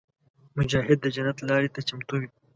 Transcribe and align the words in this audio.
مجاهد 0.57 0.97
د 1.01 1.05
جنت 1.15 1.37
لارې 1.49 1.69
ته 1.75 1.79
چمتو 1.87 2.15
وي. 2.21 2.29